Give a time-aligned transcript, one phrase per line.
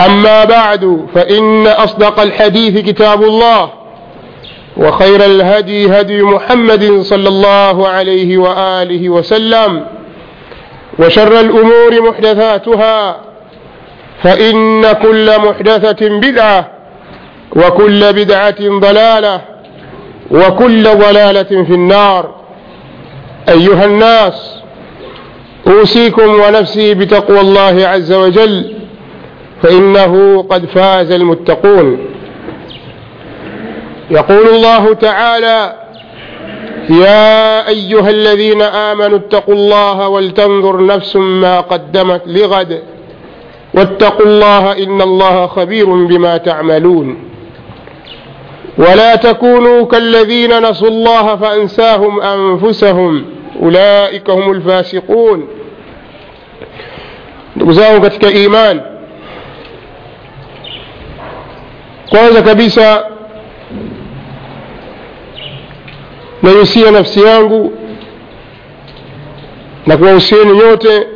[0.00, 3.70] أما بعد فإن أصدق الحديث كتاب الله
[4.76, 9.86] وخير الهدي هدي محمد صلى الله عليه وآله وسلم
[10.98, 13.16] وشر الأمور محدثاتها
[14.22, 16.70] فإن كل محدثة بدعة
[17.56, 19.40] وكل بدعة ضلالة
[20.30, 22.34] وكل ضلالة في النار.
[23.48, 24.60] أيها الناس
[25.66, 28.75] أوصيكم ونفسي بتقوى الله عز وجل
[29.66, 31.98] فإنه قد فاز المتقون.
[34.10, 35.72] يقول الله تعالى
[36.90, 42.82] يا أيها الذين آمنوا اتقوا الله ولتنظر نفس ما قدمت لغد.
[43.74, 47.16] واتقوا الله إن الله خبير بما تعملون.
[48.78, 53.24] ولا تكونوا كالذين نسوا الله فأنساهم أنفسهم.
[53.62, 55.48] أولئك هم الفاسقون.
[57.56, 58.80] Ndugu katika imani
[62.16, 63.04] kwanza kabisa
[66.42, 67.72] naihusia nafsi yangu
[69.86, 71.06] na kuwahusieni nyote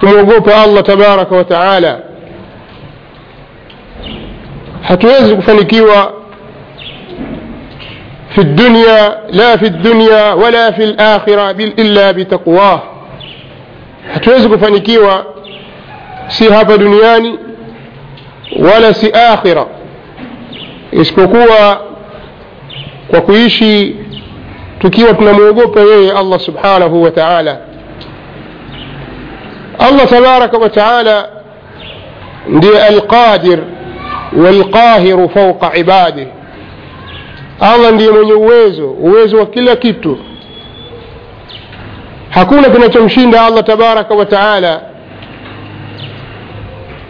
[0.00, 1.98] kumwogopa allah tabaraka wa taala
[4.82, 6.12] hatuwezi kufanikiwa
[8.34, 12.82] في الدنيا لا في الدنيا ولا في الآخرة إلا بتقواه
[14.14, 15.26] hatuwezi kufanikiwa
[16.28, 17.38] si hapa duniani
[18.58, 19.66] wala si akhira
[20.92, 21.80] isipokuwa
[23.10, 23.96] kwa kuishi
[24.78, 27.58] tukiwa tunamwogopa yeye allah subhanahu wa taala
[29.78, 31.28] allah tabaraka wa taala
[32.48, 33.58] ndiye alqadir
[34.36, 36.26] walqahiru fauqa ibadih
[37.60, 40.18] allah ndiye mwenye uwezo uwezo wa kila kitu
[42.30, 44.80] hakuna kinachomshinda allah tabaraka wa taala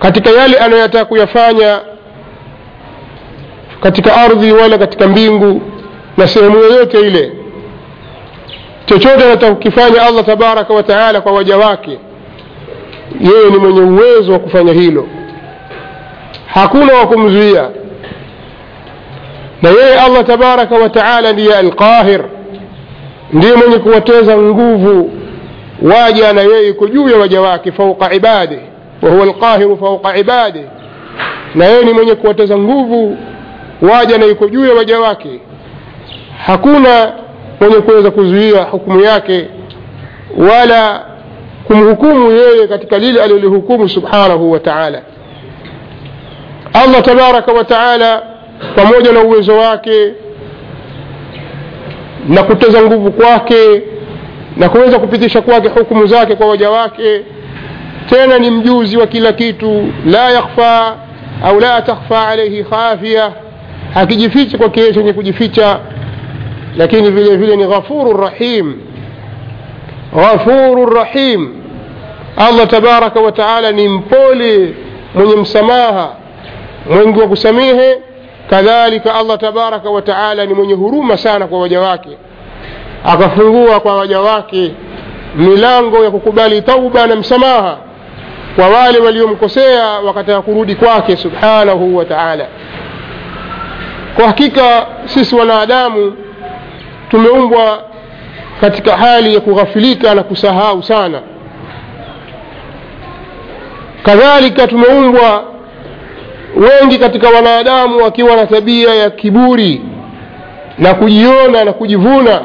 [0.03, 1.81] katika yale anayotaka kuyafanya
[3.81, 5.63] katika ardhi wala katika mbingu
[6.17, 7.33] na sehemu yoyote ile.
[8.87, 11.99] Chochote anataka kukifanya allah tabaraka wa taala kwa waja wake
[13.21, 15.07] yeye ni mwenye uwezo wa kufanya hilo.
[16.47, 17.69] Hakuna wa kumzuia.
[19.63, 22.25] Na yeye allah tabaraka wa taala ndiye alqahir
[23.33, 25.11] ndiye mwenye kuwateza nguvu
[25.83, 28.59] waja na yeye iko juu ya waja wake fauqa ibadih
[29.03, 30.65] wahuwa القاهر فوق عباده
[31.55, 33.17] na yeye ni mwenye kuwateza nguvu
[33.83, 35.41] waja na iko juu ya waja wake.
[36.47, 37.13] Hakuna
[37.61, 39.49] mwenye kuweza kuzuia hukumu yake
[40.37, 41.05] wala
[41.67, 44.61] kumhukumu yeye katika lile alilolihukumu subhanahu wa
[46.73, 48.23] allah tabaraka wa taala
[48.77, 50.13] pamoja na uwezo wake
[52.29, 53.83] na kuteza nguvu kwake
[54.57, 57.23] na kuweza kupitisha kwake hukumu zake kwa waja wake
[58.11, 59.93] tena ni mjuzi wa kila kitu.
[60.07, 60.97] La yakhfa
[61.45, 63.33] au la takhfa alaihi khafia
[63.95, 65.79] hakijifichi kwake kile chenye kujificha
[66.77, 68.75] lakini vile vile ni ghafuru rahim.
[70.15, 71.55] Ghafuru rahim.
[72.37, 74.75] Allah tabaraka wa taala ni mpole
[75.15, 76.09] mwenye msamaha
[76.91, 77.99] mwingi wa kusamehe.
[78.51, 82.11] Kadhalika allah tabaraka wa taala ni mwenye huruma sana kwa waja wake.
[83.05, 84.73] Akafungua kwa waja wake
[85.37, 87.77] milango ya kukubali tauba na msamaha
[88.57, 92.47] kwa wale waliomkosea wakataka kurudi kwake subhanahu wa taala.
[94.17, 96.17] Kwa hakika sisi wanadamu
[97.11, 97.83] tumeumbwa
[98.61, 101.21] katika hali ya kughafilika na kusahau sana.
[104.03, 105.45] Kadhalika tumeumbwa
[106.57, 109.83] wengi katika wanadamu wakiwa na tabia ya kiburi
[110.79, 112.41] na kujiona na kujivuna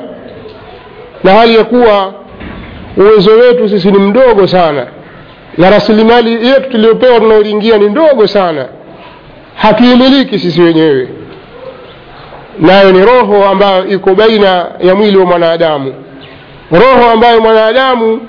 [1.24, 2.14] na hali ya kuwa
[2.98, 4.88] uwezo wetu sisi ni mdogo sana
[5.58, 8.66] na rasilimali yetu tuliyopewa tunaoingia ni ndogo sana.
[9.56, 11.08] Hatuimiliki sisi wenyewe.
[12.60, 15.94] Nayo ni roho ambayo iko baina ya mwili wa mwanadamu.
[16.72, 18.22] Roho ambayo mwanadamu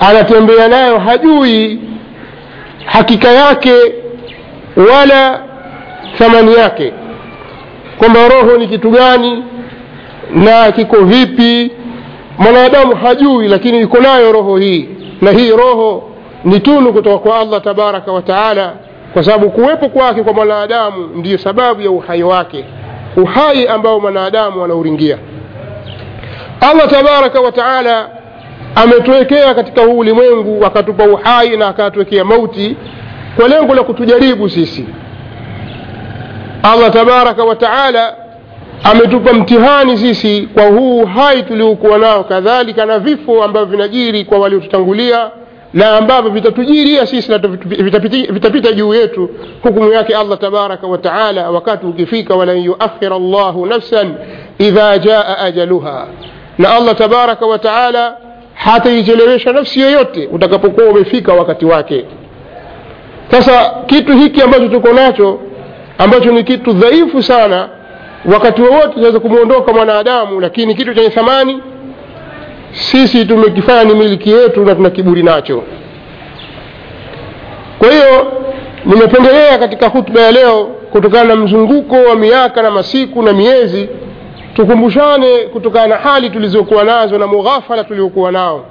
[0.00, 1.80] anatembea nayo hajui
[2.84, 3.72] hakika yake
[4.90, 5.42] wala
[6.18, 6.92] thamani yake.
[7.98, 9.44] Kwamba roho ni kitu gani
[10.34, 11.70] na kiko vipi?
[12.38, 14.88] Mwanadamu hajui lakini iko nayo roho hii.
[15.22, 16.07] Na hii roho
[16.44, 18.72] ni tunu kutoka kwa allah tabaraka wa taala
[19.12, 22.64] kwa sababu kuwepo kwake kwa mwanadamu ndiyo sababu ya uhai wake
[23.16, 25.18] uhai ambao mwanadamu anauringia.
[26.60, 28.08] Allah tabaraka wa taala
[28.74, 32.76] ametuwekea katika huu ulimwengu akatupa uhai na akatuwekea mauti
[33.36, 34.86] kwa lengo la kutujaribu sisi.
[36.62, 38.14] Allah tabaraka wa taala
[38.84, 45.30] ametupa mtihani sisi kwa huu uhai tuliokuwa nao kadhalika na vifo ambavyo vinajiri kwa waliotutangulia
[45.74, 47.38] na ambavyo vitatujiria sisi na
[48.30, 49.30] vitapita, juu yetu
[49.62, 54.14] hukumu yake allah tabaraka wa taala wakati ukifika walan yuakhira llahu nafsan
[54.58, 56.06] idha jaa ajaluha.
[56.58, 58.16] Na allah tabaraka wa taala
[58.54, 62.04] hataichelewesha nafsi yoyote utakapokuwa umefika wakati wake.
[63.30, 65.40] Sasa kitu hiki ambacho tuko nacho
[65.98, 67.68] ambacho ni kitu dhaifu sana
[68.32, 71.62] wakati wowote tunaweza kumwondoka mwanadamu lakini kitu chenye thamani
[72.72, 75.62] sisi tumekifanya ni miliki yetu na tuna kiburi nacho.
[77.78, 78.32] Kwa hiyo
[78.84, 83.88] nimependelea katika hutuba ya leo kutokana na mzunguko wa miaka na masiku na miezi
[84.54, 88.64] tukumbushane kutokana na hali tulizokuwa nazo na mughafala tuliokuwa nao.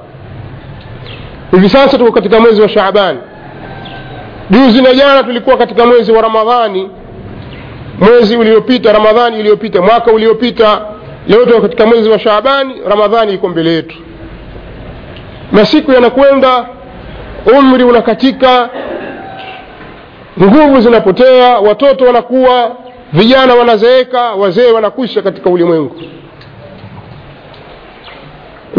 [1.51, 3.19] Hivi sasa tuko katika mwezi wa shaabani
[4.49, 6.89] juzi na jana tulikuwa katika mwezi wa ramadhani.
[7.99, 10.81] Mwezi uliopita ramadhani iliyopita mwaka uliopita
[11.27, 13.95] leo tuko katika mwezi wa shaabani ramadhani iko mbele yetu.
[15.51, 16.65] Masiku yanakwenda
[17.59, 18.69] umri unakatika
[20.43, 22.71] nguvu zinapotea watoto wanakuwa
[23.13, 25.95] vijana wanazeeka wazee wanakwisha katika ulimwengu.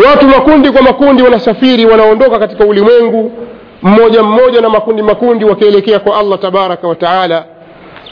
[0.09, 3.33] Watu makundi kwa makundi wanasafiri wanaondoka katika ulimwengu
[3.83, 7.45] mmoja mmoja na makundi makundi wakielekea kwa allah tabaraka wa taala.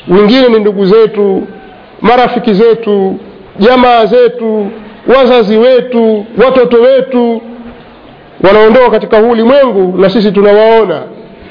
[0.09, 1.43] Wengine ni ndugu zetu
[2.01, 3.19] marafiki zetu
[3.59, 4.71] jamaa zetu
[5.17, 7.43] wazazi wetu watoto wetu
[8.47, 11.03] wanaondoka katika huu ulimwengu na sisi tunawaona.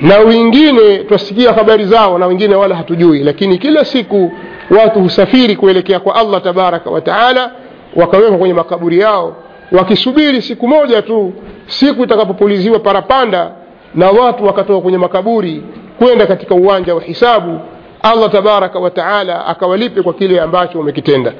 [0.01, 3.19] Na wengine twasikia habari zao na wengine wala hatujui.
[3.23, 4.31] Lakini kila siku
[4.79, 7.51] watu husafiri kuelekea kwa allah tabaraka wataala
[7.95, 9.35] wakawekwa kwenye makaburi yao
[9.71, 11.33] wakisubiri siku moja tu
[11.67, 13.51] siku itakapopuliziwa parapanda
[13.95, 15.63] na watu wakatoka kwenye makaburi
[15.99, 17.59] kwenda katika uwanja wa hisabu.
[18.03, 21.33] Allah tabaraka wataala akawalipe kwa kile ambacho wamekitenda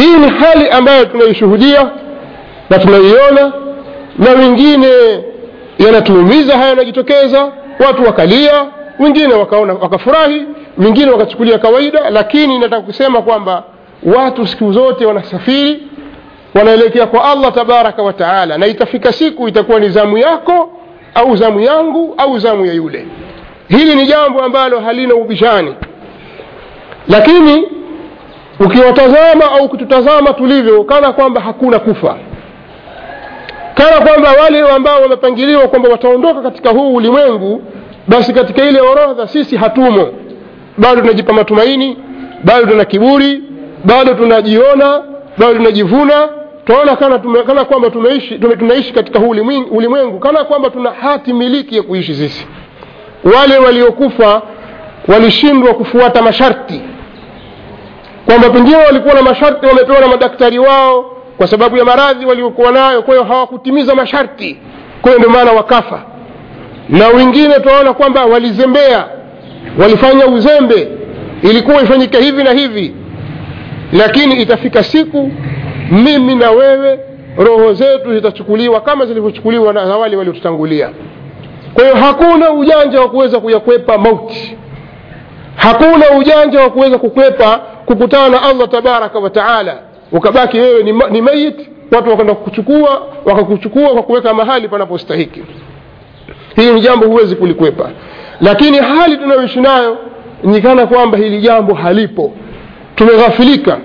[0.00, 1.90] hii ni hali ambayo tunaishuhudia
[2.70, 3.52] na tunaiona
[4.18, 4.88] na wengine
[5.78, 7.52] yanatuumiza haya yanajitokeza
[7.86, 8.66] watu wakalia
[8.98, 10.42] wengine wakaona wakafurahi
[10.78, 13.62] wengine wakachukulia kawaida lakini nataka kusema kwamba
[14.02, 15.82] watu siku zote wanasafiri
[16.54, 20.70] wanaelekea kwa allah tabaraka wa taala na itafika siku itakuwa ni zamu yako
[21.14, 23.06] au zamu yangu au zamu ya yule.
[23.68, 25.74] Hili ni jambo ambalo halina ubishani.
[27.08, 27.68] Lakini
[28.60, 32.16] ukiwatazama au ukitutazama tulivyo kana kwamba hakuna kufa.
[33.74, 37.62] Kana kwamba wale ambao wamepangiliwa kwamba wataondoka katika huu ulimwengu
[38.08, 40.08] basi katika ile orodha sisi hatumo.
[40.78, 41.96] Bado tunajipa matumaini
[42.44, 43.42] bado tuna kiburi
[43.84, 45.02] bado tunajiona
[45.38, 46.28] bado tunajivuna.
[46.64, 50.18] Tunaona kana, kana kwamba tumeishi, tume, tunaishi katika huu ulimwengu, ulimwengu.
[50.18, 52.46] Kana kwamba tuna hati miliki ya kuishi sisi.
[53.36, 54.42] Wale waliokufa
[55.08, 56.82] walishindwa kufuata masharti
[58.28, 61.04] kwamba pengine walikuwa na masharti wamepewa na madaktari wao
[61.36, 64.58] kwa sababu ya maradhi waliokuwa nayo kwa hiyo hawakutimiza masharti.
[65.02, 66.02] Kwa hiyo ndio maana wakafa.
[66.88, 69.04] Na wengine tunaona kwamba walizembea
[69.78, 70.88] walifanya uzembe
[71.42, 72.94] ilikuwa ifanyike hivi na hivi.
[73.92, 75.30] Lakini itafika siku
[75.90, 77.00] mimi na wewe
[77.38, 80.90] roho zetu zitachukuliwa kama zilivyochukuliwa na wale waliotutangulia.
[81.74, 84.56] Kwa hiyo hakuna ujanja wa kuweza kuyakwepa mauti.
[85.56, 89.78] Hakuna ujanja wa kuweza kukwepa kukutana na allah tabaraka wa taala
[90.12, 95.42] ukabaki wewe ni, ni mayit watu wakaenda kukuchukua wakakuchukua kwa kuweka mahali panapostahiki
[96.56, 97.90] hili ni jambo huwezi kulikwepa
[98.40, 99.98] lakini hali tunayoishi nayo
[100.44, 102.32] ni kana kwamba hili jambo halipo
[102.94, 103.78] tumeghafilika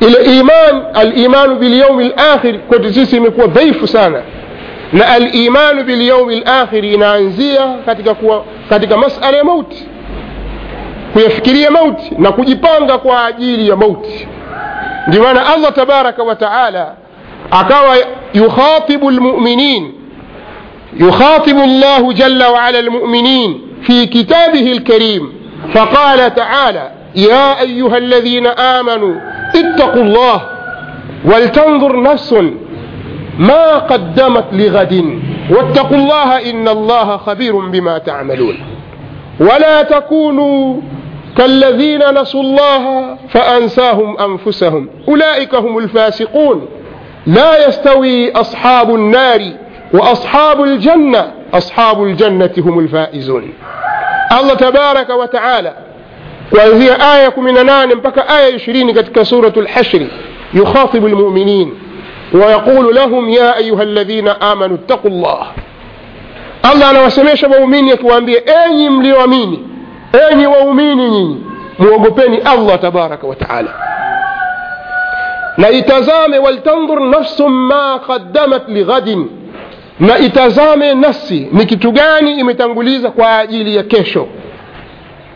[0.00, 4.22] ile iman alimanu bilyaumi lakhir kwetu sisi imekuwa dhaifu sana
[4.92, 8.16] na alimanu bilyaumi lakhiri inaanzia katika,
[8.68, 9.86] katika masala ya mauti
[11.12, 14.28] kuyafikiria mauti na kujipanga kwa ajili ya mauti
[15.06, 16.94] ndio maana allah tabaraka wa taala
[17.50, 17.96] akawa
[18.34, 19.92] yukhatibu lmuminin
[21.00, 25.32] yukhatibu llahu jalla waala lmuminin fi kitabihi lkarim
[25.72, 29.16] faqala taala ya ayuha alladhina amanuu
[29.54, 30.40] اتقوا الله
[31.24, 32.34] ولتنظر نفس
[33.38, 38.56] ما قدمت لغد واتقوا الله إن الله خبير بما تعملون
[39.40, 40.76] ولا تكونوا
[41.36, 44.88] كالذين نسوا الله فأنساهم أنفسهم.
[45.08, 46.68] أولئك هم الفاسقون.
[47.26, 49.40] لا يستوي أصحاب النار
[49.94, 51.32] وأصحاب الجنة.
[51.54, 53.52] أصحاب الجنة هم الفائزون.
[54.40, 55.74] الله تبارك وتعالى
[56.52, 60.06] وهي آية من نان بك آية يشرين كتك سورة الحشر
[60.54, 61.74] يخاطب المؤمنين
[62.34, 65.46] ويقول لهم يا أيها الذين آمنوا اتقوا الله.
[66.72, 69.58] الله أنا وسميش مؤمنك وأنبي أي مليو أميني
[70.32, 71.40] enyi waumini nyinyi
[71.78, 73.70] mwogopeni allah tabaraka wa taala
[75.56, 79.30] na itazame waltandhur nafsu ma qaddamat lighadin
[80.00, 84.28] na itazame nafsi ni kitu gani imetanguliza kwa ajili ya kesho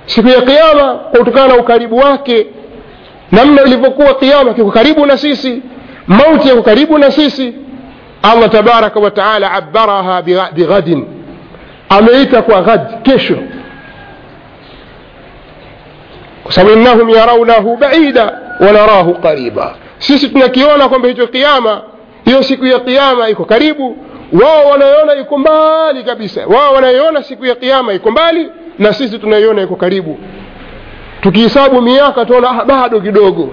[0.06, 2.46] siku ya kiama kutokana na ukaribu wake
[3.32, 5.62] namna ilivyokuwa kiama kiko karibu na sisi
[6.06, 7.54] mauti yako karibu na sisi
[8.22, 10.22] allah tabaraka wa taala abaraha
[10.54, 11.06] bighadin
[11.88, 13.36] ameita kwa ghad kesho
[16.44, 19.74] kwa sababu innahum yaraunahu baida wanarahu qariba.
[19.98, 21.82] Sisi tunakiona kwamba hicho kiama
[22.24, 23.96] hiyo siku ya kiama iko karibu.
[24.42, 26.46] Wao wanaiona iko mbali kabisa.
[26.46, 28.48] Wao wanaiona siku ya kiama iko mbali
[28.78, 30.18] na sisi tunaiona iko karibu.
[31.20, 33.48] Tukihesabu miaka tuona bado kidogo.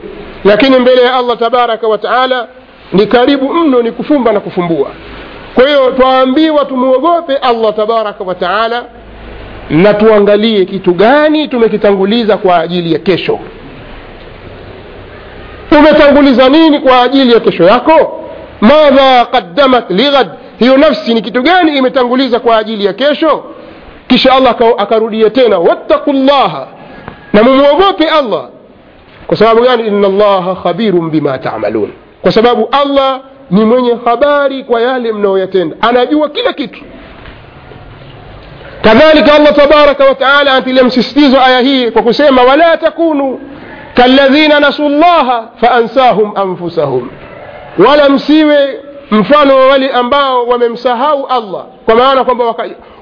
[0.45, 2.48] Lakini mbele ya allah tabaraka wa taala
[2.93, 4.88] ni karibu mno ni kufumba na kufumbua.
[5.55, 8.83] Kwa hiyo twaambiwa tumwogope allah tabaraka wa taala
[9.69, 13.39] na tuangalie kitu gani tumekitanguliza kwa ajili ya kesho.
[15.79, 18.23] Umetanguliza nini kwa ajili ya kesho yako?
[18.61, 20.27] Madha qaddamat lighad
[20.59, 23.43] hiyo nafsi ni kitu gani imetanguliza kwa ajili ya kesho?
[24.07, 26.67] Kisha allah akarudia tena wattaqu llaha
[27.33, 28.49] na mumwogope allah.
[29.27, 29.87] Kwa sababu gani?
[29.87, 31.91] Ina llaha khabirun bima tamalun.
[32.21, 36.81] Kwa sababu allah ni mwenye habari kwa yale mnayoyatenda anajua kila kitu
[38.81, 43.39] kadhalika allah tabaraka wataala anatilia msisitizo aya hii kwa kusema wala takunu
[43.93, 47.09] kalladhina nasu llaha faansahum anfusahum
[47.88, 48.79] wala msiwe
[49.11, 52.45] mfano wa wale ambao wamemsahau allah kwa maana kwamba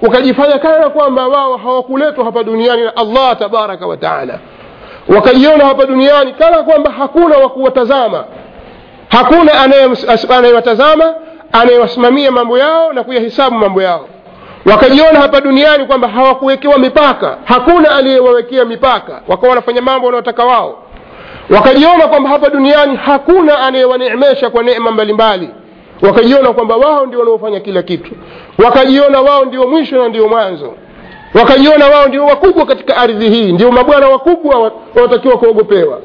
[0.01, 4.39] wakajifanya kana kwamba wao hawakuletwa hapa duniani na allah tabaraka wa taala
[5.15, 8.23] wakajiona hapa duniani kana kwamba hakuna wa kuwatazama
[9.09, 9.51] hakuna
[10.29, 11.13] anayewatazama
[11.51, 14.07] anayewasimamia mambo yao na kuyahisabu mambo yao
[14.71, 17.37] wakajiona hapa duniani kwamba hawakuwekewa mipaka.
[17.45, 19.21] Hakuna aliyewawekea mipaka.
[19.27, 20.83] Wakawa wanafanya mambo wanaotaka wao.
[21.49, 25.49] Wakajiona kwamba hapa duniani hakuna anayewaneemesha kwa neema mbalimbali.
[26.01, 28.11] Wakajiona kwamba wao ndio wanaofanya kila kitu.
[28.65, 30.73] Wakajiona wao ndio mwisho na ndio mwanzo.
[31.33, 33.51] Wakajiona wao ndio wakubwa katika ardhi hii.
[33.51, 35.99] Ndio mabwana wakubwa wanaotakiwa kuogopewa.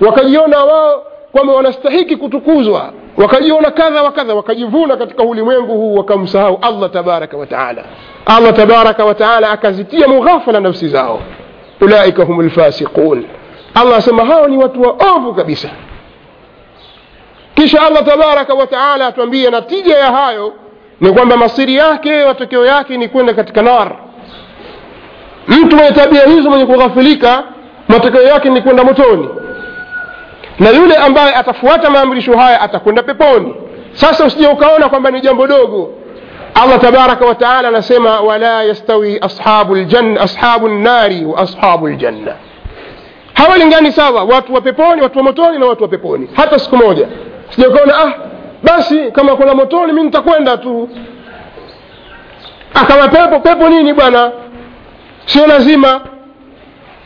[0.00, 6.90] Wakajiona wao kwamba wanastahiki kutukuzwa wakajiona kadha wa kadha wakajivuna katika ulimwengu huu wakamsahau allah
[6.90, 7.84] tabaraka wataala
[8.26, 11.20] allah tabaraka wataala akazitia mughafala nafsi zao
[11.80, 13.24] ulaika hum lfasiqun
[13.74, 15.70] allah asema hao ni watu waovu kabisa
[17.54, 20.52] kisha allah tabaraka wataala atuambie natija ya hayo
[21.00, 23.96] ni kwamba masiri yake matokeo yake ni kwenda katika nar
[25.48, 27.44] mtu mwenye tabia hizo mwenye kughafilika
[27.88, 29.28] matokeo yake ni kwenda motoni
[30.60, 33.54] na yule ambaye atafuata maamrisho haya atakwenda peponi.
[33.92, 35.90] Sasa usije ukaona kwamba ni jambo dogo.
[36.54, 39.20] Allah tabaraka wataala anasema wala yastawi
[40.18, 42.32] ashabu nnari wa ashabu ljanna
[43.34, 46.28] hawalingani sawa watu wa peponi watu wa motoni na watu wa peponi.
[46.36, 47.08] Hata siku moja.
[47.50, 48.12] Sija ukaona ah
[48.62, 50.88] basi kama kuna motoni mi nitakwenda tu.
[52.88, 54.32] Kama pepo pepo nini bwana?
[55.26, 56.00] Sio lazima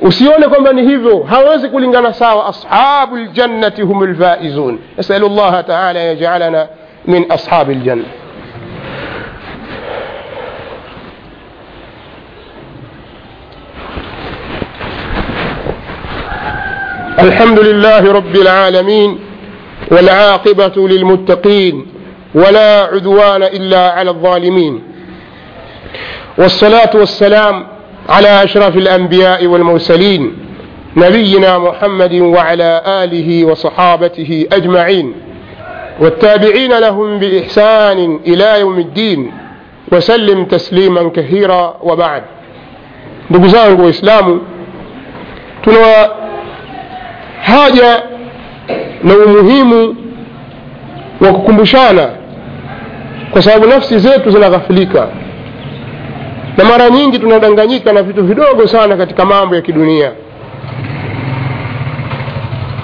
[0.02, 6.66] usione kwamba ni hivyo hawezi kulingana sawa ashabu ljannati hum lfaizun nasalu llaha taala yajalana
[7.06, 8.04] min ashabi ljanna
[17.20, 19.18] الحمد لله رب العالمين
[19.90, 21.86] والعاقبة للمتقين
[22.34, 24.82] ولا عدوان إلا على الظالمين
[26.38, 27.66] والصلاة والسلام
[28.08, 30.32] على أشرف الأنبياء والمرسلين
[30.96, 35.14] نبينا محمد وعلى آله وصحابته أجمعين.
[36.00, 39.32] والتابعين لهم بإحسان إلى يوم الدين
[39.92, 42.22] وسلم تسليما كثيرا وبعد.
[43.30, 44.40] ndugu zangu waislamu
[45.62, 46.08] tuna
[47.42, 48.02] haja
[49.04, 49.96] na umuhimu
[51.20, 52.08] wa kukumbushana
[53.30, 55.08] kwa sababu nafsi zetu zinaghafilika
[56.56, 60.12] na mara nyingi tunadanganyika na vitu vidogo sana katika mambo ya kidunia.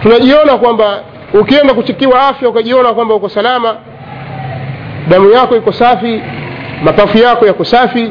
[0.02, 1.00] Tunajiona kwamba
[1.40, 3.76] ukienda kuchikiwa afya ukajiona kwamba uko salama
[5.08, 6.22] damu yako iko safi
[6.84, 8.10] mapafu yako yako safi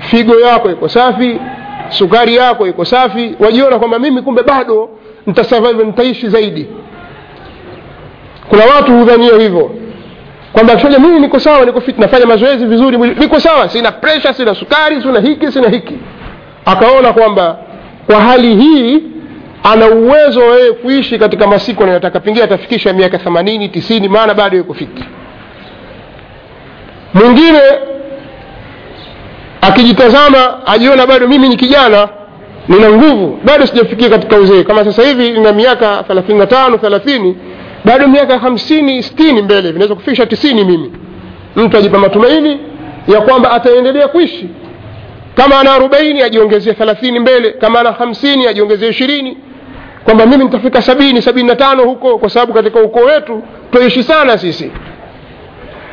[0.00, 1.40] figo yako iko safi
[1.88, 4.88] sukari yako iko safi wajiona kwamba mimi kumbe bado
[5.26, 6.66] nitasurvive nitaishi zaidi.
[8.48, 9.70] Kuna watu hudhania hivyo
[10.56, 14.54] kwamba shoja mimi niko sawa niko fit nafanya mazoezi vizuri niko sawa sina pressure sina
[14.54, 15.94] sukari sina hiki sina hiki.
[16.64, 17.58] Akaona kwamba
[18.06, 19.02] kwa hali hii
[19.62, 22.20] ana uwezo wa yeye kuishi katika masiku anayotaka.
[22.20, 25.04] Pengine atafikisha miaka themanini tisini maana bado yuko fiti
[27.14, 27.60] mwingine
[29.60, 32.08] akijitazama ajiona bado mimi ni kijana
[32.68, 34.62] nina nguvu bado sijafikia katika uzee.
[34.64, 37.36] Kama sasa hivi nina miaka thelathini na tano thelathini
[37.86, 40.92] bado miaka hamsini sitini mbele vinaweza kufikisha tisini mimi.
[41.56, 42.60] Mtu ajipa matumaini
[43.08, 44.48] ya kwamba ataendelea kuishi.
[45.34, 47.50] Kama ana arobaini ajiongezee thelathini mbele.
[47.50, 49.36] Kama ana hamsini ajiongezee ishirini.
[50.04, 54.38] Kwamba mimi nitafika sabini sabini na tano huko kwa sababu katika ukoo wetu twaishi sana
[54.38, 54.70] sisi.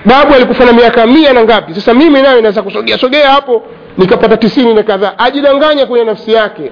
[0.05, 1.73] Babu alikufa na miaka mia na ngapi?
[1.73, 3.63] Sasa mimi nayo naweza kusogea sogea hapo
[3.97, 5.13] nikapata tisini na kadhaa.
[5.17, 6.71] Ajidanganya kwenye nafsi yake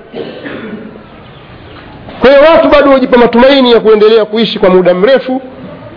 [2.21, 5.41] kwa hiyo watu bado wajipa matumaini ya kuendelea kuishi kwa muda mrefu.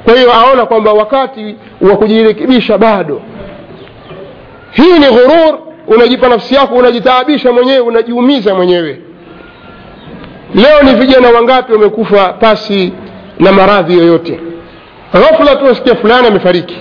[0.04, 3.20] Kwa hiyo aona kwamba wakati wa kujirekebisha bado.
[4.70, 9.00] Hii ni ghurur unajipa nafsi yako unajitaabisha mwenyewe unajiumiza mwenyewe.
[10.54, 12.92] Leo ni vijana wangapi wamekufa pasi
[13.38, 14.40] na maradhi yoyote?
[15.12, 16.76] Ghafula tu wasikia fulani amefariki.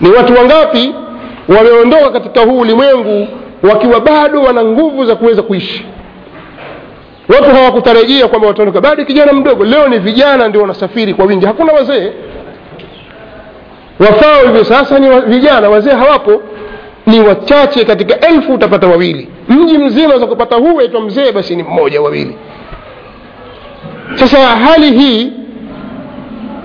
[0.00, 0.94] Ni watu wangapi
[1.48, 3.28] wameondoka katika huu ulimwengu
[3.62, 5.86] wakiwa bado wana nguvu za kuweza kuishi
[7.28, 8.80] watu hawakutarajia kwamba wataondoka.
[8.80, 11.46] Bado kijana mdogo leo ni vijana ndio wanasafiri kwa wingi.
[11.46, 12.12] Hakuna wazee.
[14.00, 15.68] Wafao hivi sasa ni vijana.
[15.68, 16.42] Wazee hawapo.
[17.06, 19.28] Ni wachache katika elfu utapata wawili.
[19.48, 22.36] Mji mzima za kupata huu aitwa mzee basi ni mmoja wawili.
[24.14, 25.32] Sasa hali hii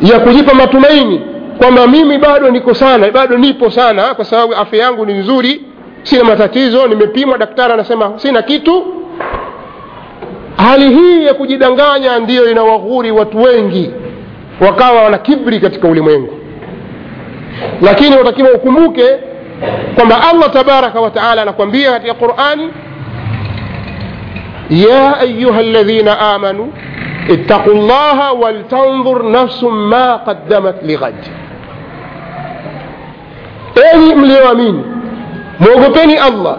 [0.01, 1.21] ya kujipa matumaini
[1.57, 5.61] kwamba mimi bado niko sana bado nipo sana kwa sababu afya yangu ni nzuri
[6.03, 8.85] sina matatizo nimepimwa daktari anasema sina kitu
[10.57, 13.91] hali hii ya kujidanganya ndiyo inawaghuri watu wengi
[14.61, 16.33] wakawa wana kibri katika ulimwengu
[17.81, 19.05] lakini watakiwa ukumbuke
[19.95, 22.69] kwamba allah tabaraka wataala anakwambia katika qurani
[24.69, 26.73] ya ayuha ladhina amanu
[27.29, 31.15] ittaqu llaha waltandhur nafsu ma qaddamat lighad
[33.93, 34.83] enyi mlioamini
[35.59, 36.57] mwogopeni allah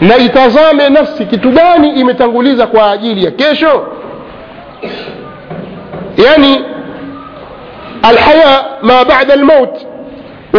[0.00, 3.86] na itazame nafsi kitu gani imetanguliza kwa ajili ya kesho?
[6.16, 6.64] Yani
[8.02, 9.86] alhaya ma bada almaut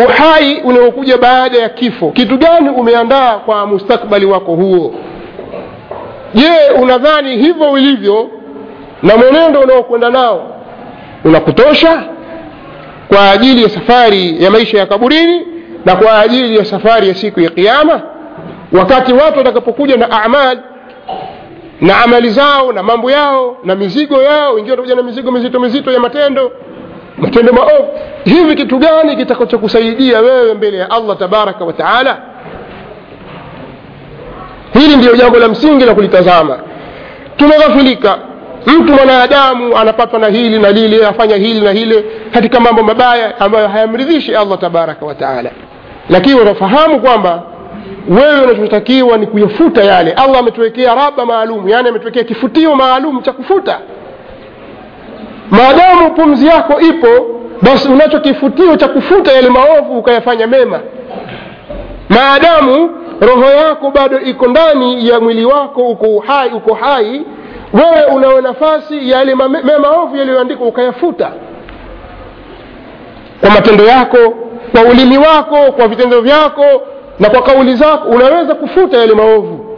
[0.06, 4.95] uhai unaokuja baada ya kifo kitu gani umeandaa kwa mustakbali wako huo?
[6.34, 6.50] Je
[6.82, 8.30] unadhani hivyo ulivyo
[9.04, 10.56] na mwenendo unaokwenda nao
[11.23, 12.04] unakutosha
[13.08, 15.47] kwa ajili ya safari ya maisha ya kaburini
[15.86, 18.02] na kwa ajili ya safari ya siku ya kiama
[18.71, 20.60] wakati watu watakapokuja na amal
[21.82, 25.91] na amali zao na mambo yao na mizigo yao wengine watakuja na mizigo mizito mizito
[25.91, 26.51] ya matendo
[27.17, 27.88] matendo maovu
[28.25, 32.17] hivi kitu gani kitakachokusaidia wewe mbele ya allah tabaraka wa taala?
[34.73, 36.60] Hili ndiyo jambo la msingi la kulitazama.
[37.38, 38.17] Tumeghafilika.
[38.65, 43.67] Mtu mwanadamu anapatwa na hili na lile afanya hili na hile katika mambo mabaya ambayo
[43.67, 45.51] hayamridhishi allah tabaraka wa taala.
[46.10, 47.43] Lakini unafahamu kwamba
[48.09, 50.11] wewe unachotakiwa ni kuyafuta yale.
[50.11, 53.79] Allah ametuwekea raba maalum yani ametuwekea kifutio maalum cha kufuta.
[55.51, 57.07] Maadamu pumzi yako ipo
[57.61, 60.79] basi unacho kifutio cha kufuta yale maovu ukayafanya mema.
[62.09, 62.89] Maadamu
[63.21, 67.21] roho yako bado iko ndani ya mwili wako uko uhai uko hai
[67.73, 71.31] wewe unao nafasi yale mema yaliyoandikwa ukayafuta.
[73.41, 74.17] Kwa matendo yako
[74.71, 76.63] kwa ulimi wako kwa vitendo vyako
[77.19, 79.77] na kwa kauli zako unaweza kufuta yale maovu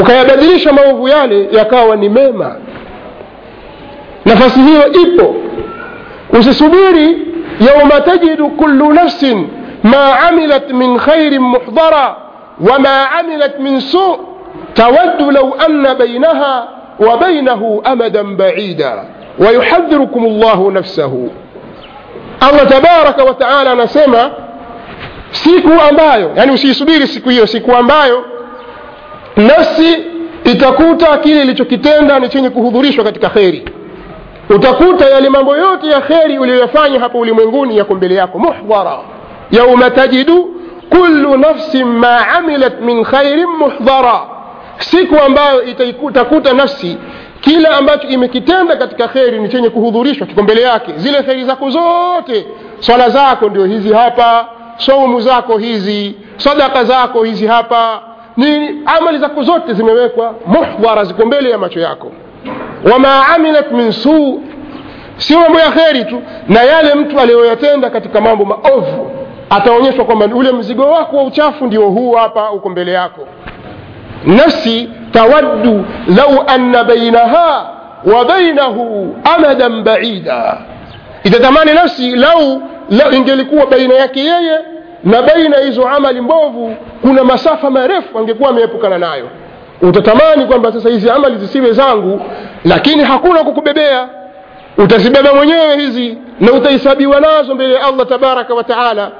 [0.00, 2.56] ukayabadilisha maovu yale yakawa ni mema
[4.24, 5.34] nafasi hiyo ipo
[6.38, 7.18] usisubiri
[7.60, 9.48] yauma tajidu kullu nafsin
[9.82, 12.16] ma amilat min khairin muhdara
[12.70, 14.18] wama amilat min su
[14.74, 16.68] tawaddu lau anna bainaha
[17.00, 19.04] وبينه أمدا بعيدا
[19.38, 21.28] ويحذركم الله نفسه
[22.40, 24.30] Allah tabaraka wa taala anasema
[25.34, 28.24] siku ambayo yani usiisubiri siku hiyo siku ambayo
[29.36, 29.98] nafsi
[30.44, 33.64] itakuta kile ilichokitenda ni chenye kuhudhurishwa katika kheri.
[34.50, 38.98] Utakuta yale mambo yote ya kheri uliyoyafanya hapa ulimwenguni yako mbele yako muhdhara.
[39.50, 40.54] Yauma tajidu
[40.90, 44.20] kullu nafsin ma amilat min khairin muhdhara.
[44.78, 46.96] Siku ambayo itakuta nafsi
[47.40, 50.92] kila ambacho imekitenda katika kheri ni chenye kuhudhurishwa kiko mbele yake.
[50.96, 52.46] Zile kheri zako zote
[52.80, 58.00] swala zako ndio hizi hapa saumu zako hizi sadaka zako hizi hapa
[58.36, 62.12] ni amali zako zote zimewekwa muhdhara ziko mbele ya macho yako.
[62.92, 64.42] Wama amilat min suu
[65.16, 69.10] sio mambo ya kheri tu na yale mtu aliyoyatenda katika mambo maovu
[69.50, 73.28] ataonyeshwa kwamba ule mzigo wako wa uchafu ndio huu hapa uko mbele yako.
[74.26, 75.84] Nafsi tawaddu
[76.16, 77.70] lau anna bainaha
[78.14, 80.58] wa bainahu amadan baida.
[81.24, 82.62] Itatamani nafsi lau,
[83.12, 84.58] ingelikuwa baina yake yeye
[85.04, 89.28] na baina hizo amali mbovu kuna masafa marefu angekuwa ameepukana nayo.
[89.82, 92.20] Utatamani kwamba sasa hizi amali zisiwe zangu
[92.64, 94.08] lakini hakuna kukubebea.
[94.78, 99.10] Utazibeba mwenyewe hizi na utahesabiwa nazo mbele ya allah tabaraka wa taala.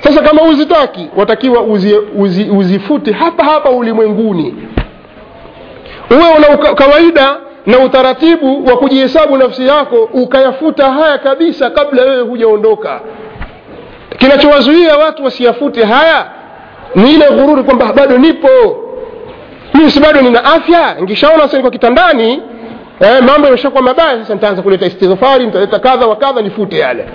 [0.00, 4.54] Sasa kama uzitaki watakiwa uzi, uzi, uzifute hapa hapa ulimwenguni.
[6.10, 13.00] Uwe una kawaida na utaratibu wa kujihesabu nafsi yako ukayafuta haya kabisa kabla wewe hujaondoka.
[14.18, 16.26] Kinachowazuia watu wasiyafute haya
[16.94, 18.48] ni ile ghururi kwamba bado nipo.
[19.86, 22.42] Si bado nina afya nkishaona sasa niko kitandani
[23.00, 27.06] eh, mambo yameshakuwa mabaya sasa nitaanza kuleta istighfari nitaleta kadha wa kadha nifute yale.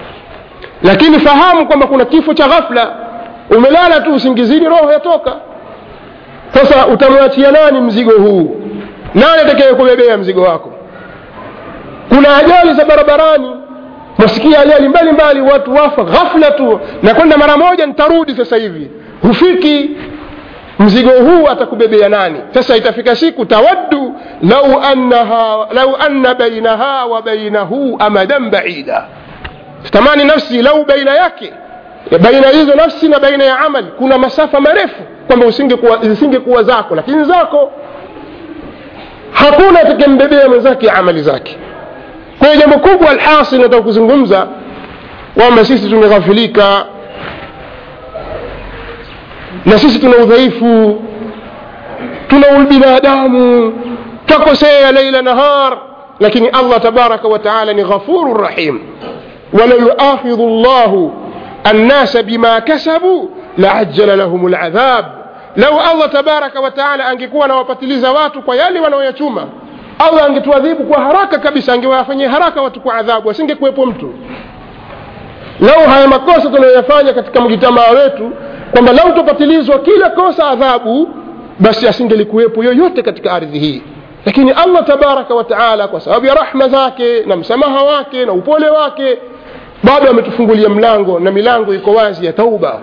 [0.84, 2.96] Lakini fahamu kwamba kuna kifo cha ghafla
[3.58, 5.36] umelala tu usingizini roho yatoka.
[6.54, 8.62] Sasa utamwachia nani mzigo huu
[9.16, 10.74] nani atakaye kubebea mzigo wako?
[12.10, 13.52] Kuna ajali za barabarani.
[14.18, 18.92] Nasikia ajali mbalimbali watu wafa ghafla tu na mara moja nitarudi sasa hivi.
[19.22, 19.90] Hufiki
[20.80, 22.40] mzigo huu atakubebea nani?
[22.54, 25.68] Sasa itafika siku tawaddu lau annaha
[26.00, 29.06] anna bainaha wa bainahu amadan baida.
[29.92, 31.54] Tamani nafsi lau baina yake.
[32.24, 33.88] Baina hizo nafsi na baina ya amali.
[33.98, 35.46] Kuna masafa marefu kwamba
[36.02, 37.72] zisingekuwa zako lakini zako
[39.32, 41.58] hakuna atakembebea mwenzake amali zake
[42.42, 44.48] hiyo jambo kubwa alhasil nataka kuzungumza
[45.38, 46.86] kwamba sisi tumeghafilika
[49.66, 51.02] na sisi tuna udhaifu
[52.28, 53.74] tuna ubinadamu
[54.26, 55.78] twakosea laila nahar
[56.20, 58.80] lakini allah tabaraka wataala ni ghafuru rahim
[59.54, 61.12] ولو يؤاخذ الله
[61.72, 65.06] الناس بما كسبوا لعجل لهم العذاب
[65.56, 69.48] lau allah tabaraka wataala angekuwa anawapatiliza watu kwa yale wanaoyachuma
[70.00, 74.14] allah angetuadhibu kwa haraka kabisa angewafanyia haraka watu kwa adhabu asingekuwepo mtu.
[75.60, 78.32] Lau haya makosa tunayoyafanya katika mjitamaa wetu
[78.72, 81.10] kwamba lau tupatilizwa kila kosa adhabu
[81.60, 83.82] basi asingelikuwepo yoyote katika ardhi hii.
[84.26, 89.18] Lakini allah tabaraka wataala kwa sababu ya rahma zake na msamaha wake na upole wake
[89.84, 92.80] bado ametufungulia mlango na milango iko wazi ya tauba.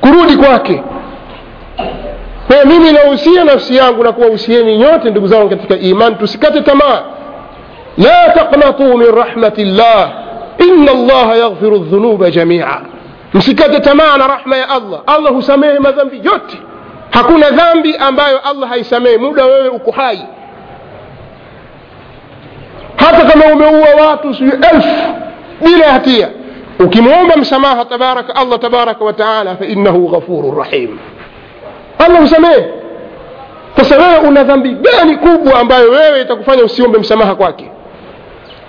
[0.00, 0.82] Kurudi kwake.
[2.52, 7.02] Kwa mimi nahusia nafsi yangu na kuwahusieni nyote ndugu zangu katika imani tusikate tamaa
[7.98, 10.10] la taqnatuu min rahmati llah
[10.58, 12.80] ina allaha yaghfiru dhunuba jamia
[13.34, 16.58] msikate tamaa na rahma ya allah allah husamehe madhambi yote
[17.10, 20.26] hakuna dhambi ambayo allah haisamehe muda wewe uko hai
[22.96, 25.14] hata kama umeua watu sijui elfu
[25.64, 26.28] bila hatia
[26.80, 30.98] ukimwomba msamaha tabaraka allah tabaraka wataala fainahu ghafuru rahim
[32.06, 32.64] allah husamehe
[33.76, 37.70] sasa wewe una dhambi gani kubwa ambayo wewe itakufanya usiombe msamaha kwake?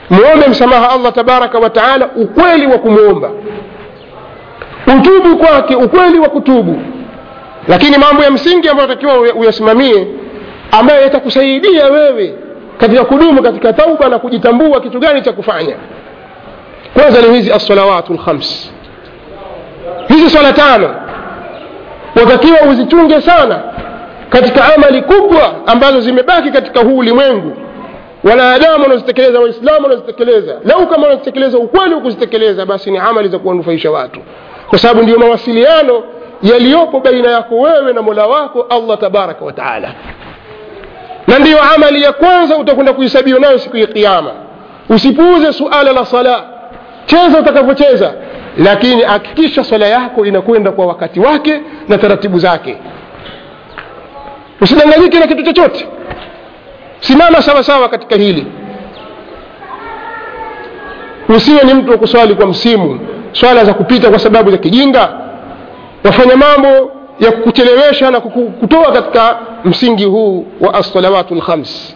[0.10, 3.30] Mwombe msamaha allah tabaraka wataala ukweli wa kumwomba
[4.88, 6.80] utubu kwake ukweli wa kutubu.
[7.68, 10.08] Lakini mambo ya msingi ambayo takiwa uyasimamie
[10.72, 12.34] ambayo yatakusaidia wewe
[12.78, 15.76] katika kudumu katika tauba na kujitambua kitu gani cha kufanya.
[16.94, 18.72] Kwanza ni hizi assalawatu lkhams
[20.08, 20.96] hizi swala tano
[22.16, 23.60] watakiwa uzichunge sana
[24.30, 27.58] katika amali kubwa ambazo zimebaki katika huu ulimwengu.
[28.24, 34.20] Wanadamu wanazitekeleza waislamu wanazitekeleza lau kama wanazitekeleza ukweli kuzitekeleza basi ni amali za kuwanufaisha watu.
[34.70, 36.04] Kwa sababu ndiyo mawasiliano
[36.44, 39.92] yaliyopo baina yako wewe na mola wako allah tabaraka wataala
[41.28, 44.32] na ndiyo amali ya kwanza utakwenda kuhesabiwa nayo siku ya kiama
[44.90, 46.44] usipuuze suala la sala.
[47.06, 48.14] Cheza utakavyocheza
[48.58, 52.78] lakini hakikisha swala yako inakwenda kwa wakati wake na taratibu zake.
[54.62, 55.88] Usidanganyike na kitu chochote.
[57.00, 58.46] Simama sawa sawa katika hili.
[61.30, 63.00] Usiwe ni mtu wa kuswali kwa msimu
[63.32, 65.10] swala za kupita kwa sababu za kijinga.
[66.04, 68.20] Wafanya mambo ya kuchelewesha na
[68.60, 71.96] kutoa katika msingi huu wa assalawatu lkhams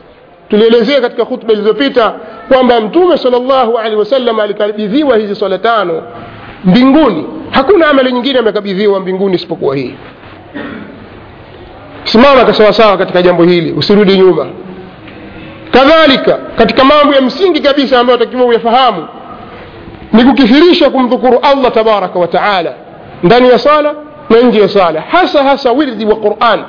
[0.49, 2.13] tulielezea katika khutba ilizopita
[2.47, 6.03] kwamba mtume salllahu alehi wasallam alikabidhiwa hizi swala tano
[6.67, 7.25] mbinguni.
[7.51, 9.95] Hakuna amali nyingine amekabidhiwa mbinguni isipokuwa hii.
[12.03, 14.47] Simama kasawasawa katika jambo hili usirudi nyuma.
[15.71, 19.07] Kadhalika katika mambo ya msingi kabisa ambayo takiwa uyafahamu
[20.13, 22.73] ni kukithirisha kumdhukuru allah tabaraka wa taala
[23.23, 23.93] ndani ya sala
[24.29, 26.59] na nje ya sala hasa hasa wirdi wa quran.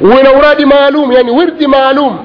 [0.00, 2.18] Uwe na uradi maalum yani wirdi maalum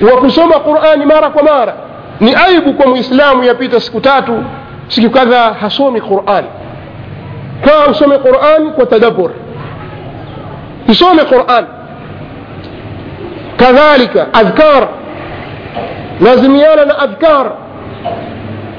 [0.00, 1.74] wa kusoma qurani mara kwa mara.
[2.20, 4.44] Ni aibu kwa muislamu yapita siku tatu
[4.88, 6.44] siku kadhaa hasomi quran
[7.64, 9.30] kaa usome quran kwa tadabur
[10.88, 11.66] isome quran
[13.56, 14.88] kadhalika adhkar
[16.20, 17.52] lazimiana na adhkar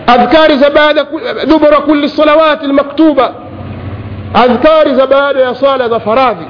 [0.07, 1.05] adhkari za baada
[1.47, 3.33] dubura kuli salawati lmaktuba
[4.33, 6.45] adhkari za baada ya sala za faradhi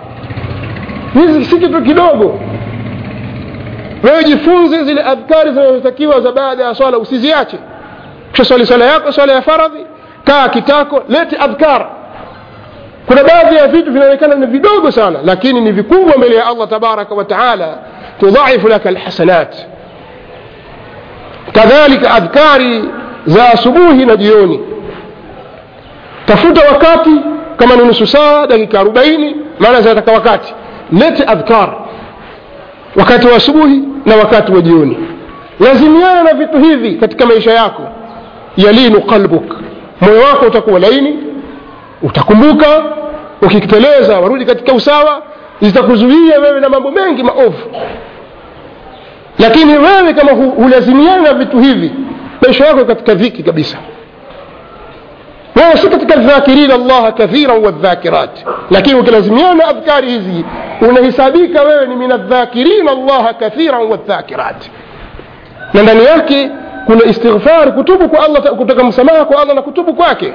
[1.13, 2.39] hizi si kitu kidogo
[4.03, 7.57] wewe jifunze zile adhkari zinazotakiwa za baada ya swala usiziache
[8.33, 9.85] kisha swali swala yako swala ya faradhi
[10.23, 11.87] kaa kitako lete adhkar
[13.07, 17.15] kuna baadhi ya vitu vinaonekana ni vidogo sana lakini ni vikubwa mbele ya allah tabaraka
[17.15, 17.77] wa taala
[18.19, 19.55] tudhaifu laka alhasanat
[21.51, 22.83] kadhalika adhkari
[23.25, 24.59] za asubuhi na jioni
[26.25, 27.09] tafuta wakati
[27.57, 30.53] kama ni nusu saa dakika arobaini maana zinataka wakati
[30.91, 31.73] lete adhkar
[32.95, 34.97] wakati wa asubuhi na wakati wa jioni
[35.59, 37.81] lazimiana na vitu hivi katika maisha yako
[38.57, 39.55] yalinu qalbuk
[40.01, 41.19] moyo wako utakuwa laini
[42.01, 42.83] utakumbuka
[43.41, 45.23] ukikiteleza warudi katika usawa
[45.61, 47.57] zitakuzuia wewe na mambo mengi maovu
[49.39, 51.91] lakini wewe kama hulazimiana na vitu hivi
[52.41, 53.77] maisha yako katika dhiki kabisa
[55.55, 58.29] wewe si katika dhakirina allaha kathiran wadhakirat
[58.71, 60.45] lakini ukilazimiana na adhkari hizi
[60.89, 64.69] unahesabika wewe ni min adhakirina allaha kathiran wadhakirat
[65.73, 66.49] na ndani yake
[66.85, 70.33] kuna istighfar kutubu kwa allah kutoka msamaha kwa allah na kutubu kwake.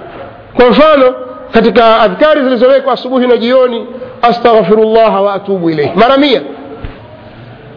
[0.57, 1.15] Kwa mfano
[1.53, 3.87] katika adhkari zilizowekwa asubuhi na jioni
[4.23, 5.93] astaghfirullah wa atubu ilayhi.
[5.97, 6.41] Mara mia.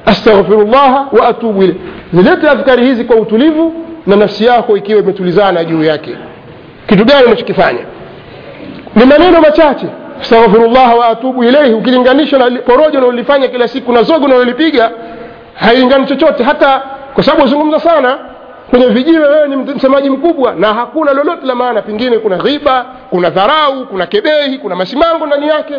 [0.05, 1.81] Astaghfirullah wa atubu ilayhi.
[2.13, 3.73] Zilete adhkari hizi kwa utulivu
[4.07, 6.15] na nafsi yako ikiwa imetulizana juu yake.
[6.87, 7.79] Kitu gani unachokifanya?
[8.95, 9.87] Ni maneno machache.
[10.21, 14.91] Astaghfirullah wa atubu ilayhi ukilinganisha na porojo unalolifanya kila siku na zogo unalolipiga
[15.53, 16.43] hailingani chochote.
[16.43, 16.81] Hata
[17.13, 18.17] kwa sababu uzungumza sana
[18.71, 21.81] kwenye vijiwe wewe ni msemaji mkubwa na hakuna lolote la maana.
[21.81, 25.73] Pengine kuna ghiba kuna dharau kuna kebehi kuna masimango ndani yake.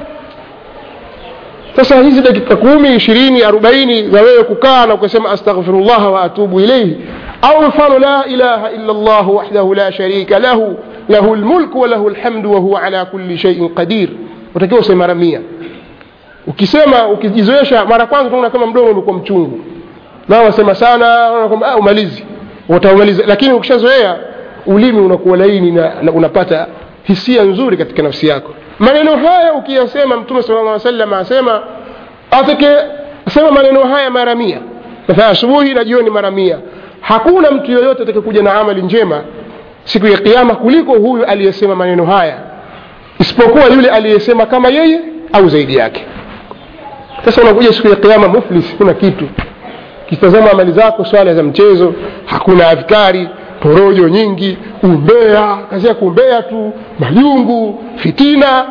[1.77, 6.97] Sasa hizi dakika kumi ishirini arobaini za wewe kukaa na ukasema astaghfirullah wa atubu ilaihi
[7.43, 10.77] au mfano la ilaha illa llah wahdahu la sharika lahu
[11.09, 14.09] lahu lmulku wa lhamdu wa ala kulli shaiin qadir.
[14.55, 15.41] Utakiwa useme mara mia.
[16.47, 19.61] Ukisema ukijizoesha mara kwanza kama mdomo umekuwa mchungu.
[20.29, 21.31] Nao wasema sana
[21.79, 22.25] umalizi
[22.77, 24.17] utaumaliza lakini ukishazoea
[24.67, 26.67] ulimi unakuwa laini na, na unapata
[27.03, 28.55] hisia nzuri katika nafsi yako.
[28.79, 31.63] Maneno haya ukiyasema mtume sala lla salam asema
[32.31, 32.69] atake
[33.29, 34.59] sema maneno haya mara mia.
[35.09, 36.59] Nafanya asubuhi na jioni mara mia.
[37.01, 39.21] Hakuna mtu yoyote atakayekuja na amali njema
[39.85, 42.39] siku ya kiama kuliko huyu aliyesema maneno haya.
[43.21, 45.01] Isipokuwa yule aliyesema kama yeye
[45.33, 46.05] au zaidi yake.
[47.25, 49.29] Sasa unakuja siku ya kiama muflis kuna kitu
[50.09, 51.95] kitazama amali zako swala za mchezo
[52.27, 53.29] hakuna adhkari
[53.61, 58.67] porojo nyingi umbea kazi ya kuumbea tu majungu fitina.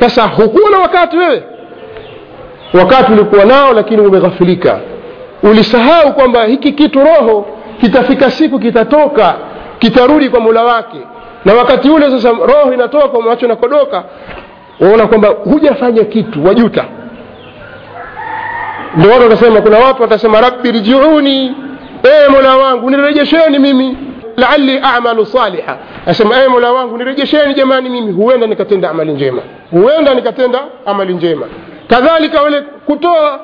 [0.00, 1.42] Sasa hukuwa na wakati wewe.
[2.74, 4.80] Wakati ulikuwa nao lakini umeghafilika.
[5.42, 7.46] Ulisahau kwamba hiki kitu roho
[7.80, 9.34] kitafika siku kitatoka
[9.78, 10.98] kitarudi kwa mula wake.
[11.44, 14.04] Na wakati ule sasa roho inatoka macho nakodoka
[14.80, 16.84] waona kwamba hujafanya kitu wajuta
[18.96, 21.54] ndio watu watasema kuna watu watasema rabbi rjiuni
[22.04, 23.96] ee mola wangu nirejesheni mimi
[24.36, 25.76] laali amalu saliha
[26.06, 31.46] asema ee mola wangu nirejesheni jamani mimi huenda nikatenda amali njema huenda nikatenda amali njema
[31.88, 33.40] kadhalika wale kutoa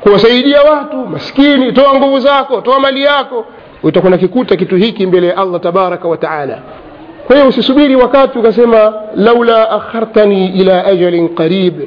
[0.00, 3.44] kuwasaidia watu maskini toa nguvu zako toa mali yako
[3.82, 6.58] utakuwa nakikuta kitu hiki mbele ya allah tabaraka wa taala
[7.26, 11.80] kwa hiyo usisubiri wakati ukasema laula akhartani ila ajalin qarib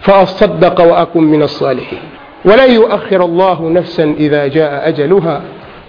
[0.00, 1.98] faasaddaqa wa akun min alsalihin
[2.45, 5.41] ولن يؤخر الله نفسا إذا جاء أجلها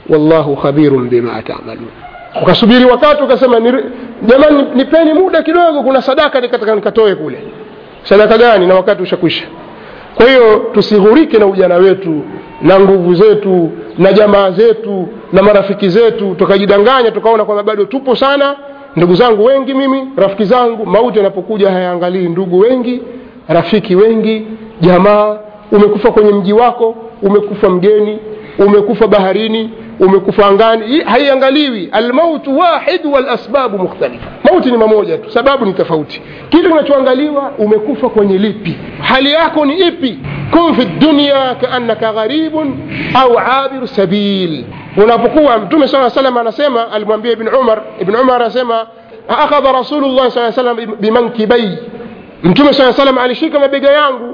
[0.08, 1.90] والله خبير بما تعملون
[2.42, 3.60] ukasubiri wakati ukasema
[4.26, 7.38] jamani nipeni muda kidogo kuna sadaka nikataka nikatoe kule
[8.02, 9.44] sadaka gani na wakati ushakwisha
[10.14, 12.22] kwa hiyo tusighurike na ujana wetu
[12.62, 18.56] na nguvu zetu na jamaa zetu na marafiki zetu tukajidanganya tukaona kwamba bado tupo sana
[18.96, 23.02] ndugu zangu wengi mimi rafiki zangu mauti yanapokuja hayaangalii ndugu wengi
[23.48, 24.46] rafiki wengi
[24.80, 25.38] jamaa
[25.71, 28.19] umekufa kwenye mji wako umekufa mgeni
[28.59, 35.73] umekufa baharini umekufa angani haiangaliwi almautu wahid walasbabu mukhtalifa mauti ni mamoja tu sababu ni
[35.73, 40.19] tofauti kile kinachoangaliwa umekufa kwenye lipi hali yako ni ipi
[40.51, 42.73] kun fi dunya kaannaka gharibun
[43.13, 44.63] au abiru sabil
[44.97, 48.87] unapokuwa mtume saa salam anasema alimwambia ibn umar ibn umar anasema
[49.27, 51.77] akhadha rasulullah saa salam bimankibai
[52.43, 54.30] mtume saa salam alishika mabega yangu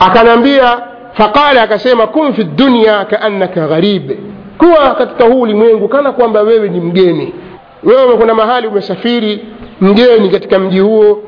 [0.00, 0.78] akanambia
[1.12, 4.10] faqala akasema kun fi dunya kaannaka gharib.
[4.58, 7.34] Kuwa katika huu ulimwengu kana kwamba wewe ni mgeni.
[7.82, 9.44] Wewe umekwenda mahali umesafiri
[9.80, 11.22] mgeni katika mji huo.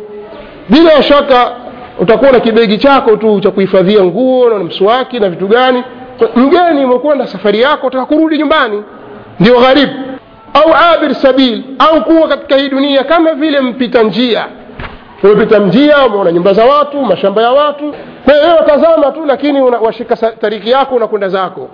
[0.68, 1.52] Bila shaka
[1.98, 5.84] utakuwa na kibegi chako tu cha kuhifadhia nguo na mswaki na vitu gani.
[6.36, 8.82] Mgeni umekwenda safari yako utaka kurudi nyumbani.
[9.40, 9.92] Ndio gharibu
[10.54, 14.46] au abir sabil au kuwa katika hii dunia kama vile mpita njia
[15.24, 17.94] umepita mjia umeona nyumba za watu mashamba ya watu.
[18.24, 21.68] Kwa hiyo tazama tu lakini washika tariki yako unakwenda zako.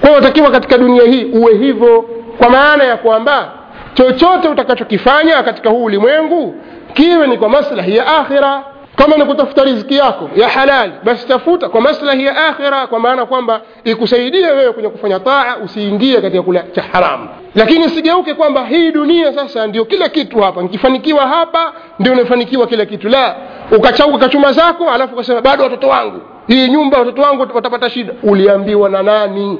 [0.00, 2.04] Kwa unatakiwa katika dunia hii uwe hivyo
[2.38, 3.48] kwa maana ya kwamba
[3.94, 6.54] chochote utakachokifanya katika huu ulimwengu
[6.92, 8.62] kiwe ni kwa maslahi ya akhira
[8.96, 13.26] kama ni kutafuta riziki yako ya halali basi tafuta kwa maslahi ya akhira kwa maana
[13.26, 18.90] kwamba ikusaidie wewe kwenye kufanya taa usiingie katika kula cha haramu lakini sigeuke kwamba hii
[18.92, 20.62] dunia sasa ndio kila kitu hapa.
[20.62, 23.08] Nikifanikiwa hapa ndio nafanikiwa kila kitu.
[23.08, 23.36] La
[23.76, 26.20] ukachauka kachuma zako alafu ukasema bado watoto wangu.
[26.46, 28.12] Hii nyumba watoto wangu watapata shida.
[28.22, 29.58] Uliambiwa na nani?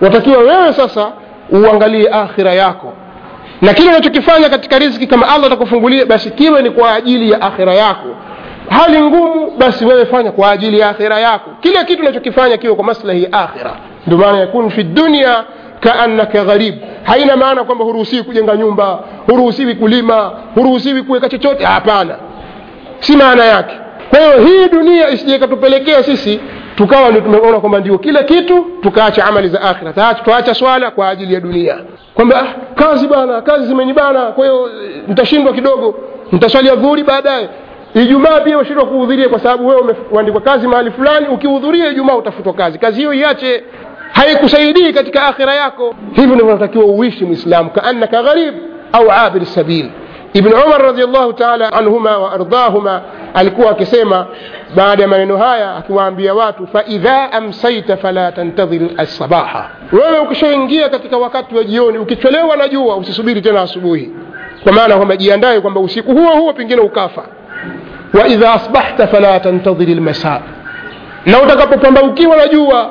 [0.00, 1.12] Watakiwa wewe sasa
[1.52, 2.92] uangalie akhira yako.
[3.62, 7.74] Na kile unachokifanya katika riziki kama allah atakufungulia basi kiwe ni kwa ajili ya akhira
[7.74, 8.08] yako
[8.70, 11.50] hali ngumu basi wewe fanya kwa ajili ya akhira yako.
[11.60, 13.72] Kila kitu unachokifanya kiwe kwa maslahi ya akhira.
[14.06, 15.44] Ndio maana yakun fi dunya
[15.80, 16.74] kaannaka gharib.
[17.02, 18.98] Haina maana kwamba huruhusiwi kujenga nyumba
[19.30, 21.64] huruhusiwi kulima huruhusiwi kuweka chochote.
[21.64, 22.14] Hapana.
[23.00, 23.74] Si maana yake.
[24.10, 26.40] Kwa hiyo hii dunia isije ikatupelekea sisi
[26.74, 29.92] tukawa ndio tumeona kwamba ndio kila kitu tukaacha amali za akhira.
[29.92, 31.76] Tuacha- swala kwa ajili ya dunia.
[32.14, 34.22] Kwamba ah, kazi bana kazi zimenibana.
[34.22, 35.94] Kwa hiyo eh, nitashindwa kidogo.
[36.32, 37.48] Nitaswalia dhuhuri baadaye
[37.94, 42.78] ijumaa pia washindwa kuhudhuria kwa sababu wewe umeandikwa kazi mahali fulani ukihudhuria ijumaa utafutwa kazi
[42.78, 43.64] kazi hiyo iache
[44.12, 48.54] haikusaidii katika akhira yako hivyo ndivyo unatakiwa uishi mwislamu kaannaka gharib
[48.92, 49.90] au abir sabil
[50.32, 53.00] ibn umar radiallahu taala anhuma wa ardahuma
[53.34, 54.26] alikuwa akisema
[54.76, 61.54] baada ya maneno haya akiwaambia watu faidha amsaita fala tantadhir alsabaha wewe ukishaingia katika wakati
[61.54, 64.12] wa jioni ukichelewa na jua usisubiri tena asubuhi
[64.62, 67.22] kwa maana kwamba jiandae kwamba usiku huo huo pengine ukafa
[68.14, 70.40] waidha asbahta fala tantadhiri lmasa
[71.26, 72.90] na utakapopambaukiwa na jua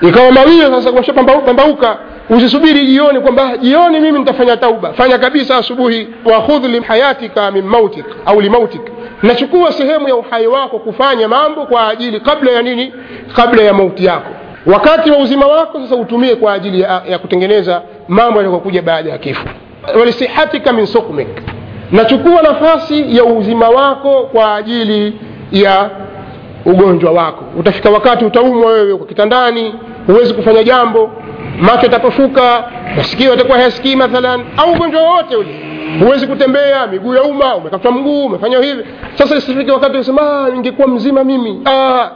[0.00, 1.96] ikawa mawio sasa washapambauka
[2.30, 4.92] usisubiri jioni kwamba jioni mimi nitafanya tauba.
[4.92, 8.80] Fanya kabisa asubuhi wakhudh lihayatika min mautik au limautik
[9.22, 12.92] nachukua sehemu ya uhai wako kufanya mambo kwa ajili kabla ya nini?
[13.36, 14.30] Kabla ya mauti yako.
[14.66, 19.18] Wakati wa uzima wako sasa utumie kwa ajili ya, ya kutengeneza mambo yatakayokuja baada ya
[19.18, 19.48] kifo.
[19.98, 21.28] Walisihatika min sukmik
[21.92, 25.18] nachukua nafasi ya uzima wako kwa ajili
[25.52, 25.90] ya
[26.64, 27.44] ugonjwa wako.
[27.58, 29.74] Utafika wakati utaumwa wewe uko kitandani
[30.06, 31.10] huwezi kufanya jambo
[31.60, 32.64] macho yatapofuka
[32.96, 35.62] masikio atakuwa hayasikii mathalan au ugonjwa wowote ule.
[36.04, 38.84] Huwezi kutembea miguu ya umma umekatwa mguu umefanya hivi.
[39.14, 41.60] Sasa isifike wakati usema ningekuwa mzima mimi.
[41.64, 42.10] Ah,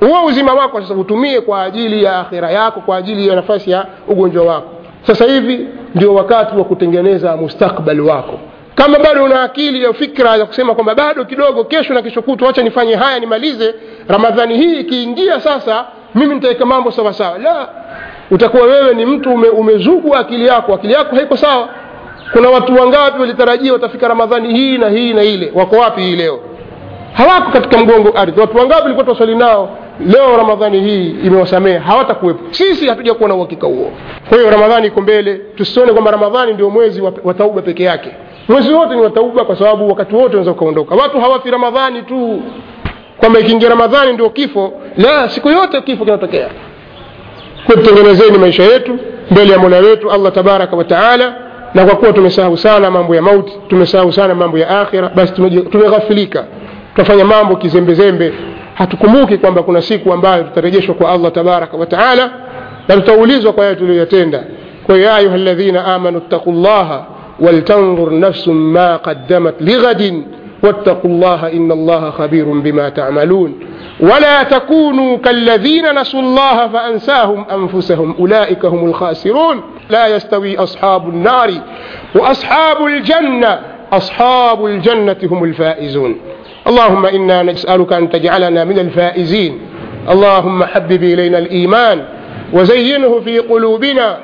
[0.00, 3.86] huo uzima wako sasa utumie kwa ajili ya akhira yako kwa ajili ya nafasi ya
[4.08, 4.68] ugonjwa wako.
[5.02, 8.38] Sasa hivi ndio wakati wa kutengeneza mustakbali wako
[8.74, 12.44] kama bado una akili ya fikra ya kusema kwamba bado kidogo kesho na kesho kutu
[12.44, 13.74] wacha nifanye haya nimalize.
[14.08, 17.68] Ramadhani hii ikiingia sasa mimi nitaweka mambo sawa la
[18.30, 20.74] utakuwa wewe ni mtu ume, umezugwa akili yako.
[20.74, 21.68] Akili yako haiko sawa.
[22.32, 25.52] Kuna watu wangapi walitarajia watafika ramadhani hii na hii na ile?
[25.54, 26.40] Wako wapi hii leo?
[27.12, 28.40] Hawako katika mgongo ardhi.
[28.40, 31.78] Watu wangapi walikuwa twaswali nao leo ramadhani hii imewasamehe.
[31.78, 32.40] Hawatakuwepo.
[32.50, 33.92] Sisi hatuja kuwa na uhakika huo.
[34.28, 35.34] Kwa hiyo ramadhani iko mbele.
[35.34, 38.10] Tusione kwamba ramadhani ndio mwezi wa tauba peke yake
[38.50, 40.94] mwezi wote ni watauba kwa sababu wakati wote unaweza ukaondoka.
[40.94, 42.42] Watu hawafi ramadhani tu.
[43.18, 44.72] Kwamba ikiingia ramadhani ndio kifo.
[44.96, 46.48] La siku yote kifo kinatokea.
[47.66, 48.98] Tutengenezeni maisha yetu
[49.30, 51.34] mbele ya mola wetu allah tabaraka wataala
[51.74, 55.32] na kwa kuwa tumesahau sana mambo ya mauti tumesahau sana mambo ya akhira basi
[55.70, 56.44] tumeghafilika.
[56.94, 58.32] Tutafanya mambo kizembezembe.
[58.74, 62.30] Hatukumbuki kwamba kuna siku ambayo tutarejeshwa kwa allah tabaraka wataala
[62.88, 64.44] na tutaulizwa kwa yale tuliyoyatenda.
[64.86, 66.52] Kwa ya ayuha ladhina amanu ttaqu
[67.40, 70.24] waltanظur nafsu ma qaddamat lighadin
[70.62, 73.54] واتقوا الله إن الله خبير بما تعملون.
[74.00, 79.62] ولا تكونوا كالذين نسوا الله فأنساهم أنفسهم أولئك هم الخاسرون.
[79.90, 81.50] لا يستوي أصحاب النار
[82.14, 83.60] وأصحاب الجنة
[83.92, 86.16] أصحاب الجنة هم الفائزون.
[86.66, 89.58] اللهم إنا نسألك أن تجعلنا من الفائزين.
[90.10, 92.04] اللهم حبب إلينا الإيمان
[92.52, 94.18] وزينه في قلوبنا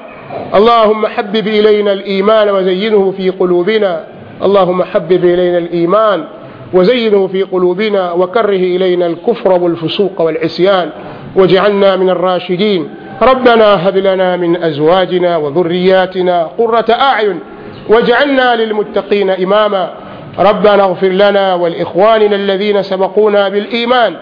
[0.54, 4.04] اللهم حبب إلينا الإيمان وزينه في قلوبنا.
[4.42, 6.24] اللهم حبب إلينا الإيمان
[6.72, 10.90] وزينه في قلوبنا وكره إلينا الكفر والفسوق والعصيان
[11.36, 12.88] واجعلنا من الراشدين.
[13.22, 17.40] ربنا هب لنا من أزواجنا وذرياتنا قرة أعين
[17.88, 19.90] واجعلنا للمتقين إماما.
[20.38, 24.16] ربنا اغفر لنا ولإخواننا الذين سبقونا بالإيمان.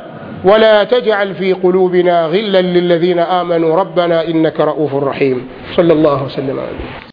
[0.44, 3.76] ولا تجعل في قلوبنا غلا للذين آمنوا.
[3.76, 5.48] ربنا إنك رؤوف رحيم.
[5.76, 7.04] صلى الله وسلم عليه.